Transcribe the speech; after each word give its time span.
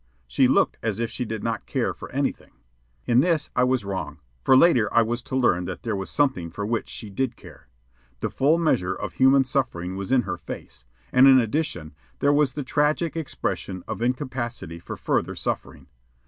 She 0.25 0.47
looked 0.47 0.79
as 0.81 0.97
if 0.99 1.11
she 1.11 1.25
did 1.25 1.43
not 1.43 1.67
care 1.67 1.93
for 1.93 2.11
anything 2.11 2.53
in 3.05 3.19
this 3.19 3.51
I 3.55 3.63
was 3.63 3.85
wrong, 3.85 4.17
for 4.43 4.57
later 4.57 4.91
I 4.91 5.03
was 5.03 5.21
to 5.21 5.35
learn 5.35 5.65
that 5.65 5.83
there 5.83 5.95
was 5.95 6.09
something 6.09 6.49
for 6.49 6.65
which 6.65 6.89
she 6.89 7.11
did 7.11 7.35
care. 7.35 7.67
The 8.19 8.31
full 8.31 8.57
measure 8.57 8.95
of 8.95 9.13
human 9.13 9.43
suffering 9.43 9.95
was 9.95 10.11
in 10.11 10.23
her 10.23 10.39
face, 10.39 10.85
and, 11.11 11.27
in 11.27 11.39
addition, 11.39 11.93
there 12.17 12.33
was 12.33 12.53
the 12.53 12.63
tragic 12.63 13.15
expression 13.15 13.83
of 13.87 14.01
incapacity 14.01 14.79
for 14.79 14.97
further 14.97 15.35
suffering. 15.35 15.85